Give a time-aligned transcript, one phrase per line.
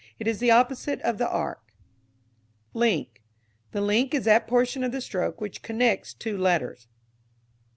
[0.17, 1.61] It is the opposite of the arc.
[2.73, 3.21] Link.
[3.71, 6.87] The link is that portion of the stroke which connects two letters.